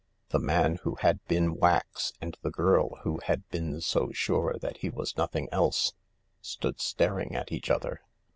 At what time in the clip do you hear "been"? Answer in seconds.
1.27-1.53, 3.49-3.79